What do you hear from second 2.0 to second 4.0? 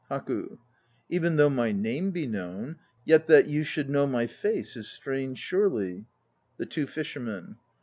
be known, yet that you should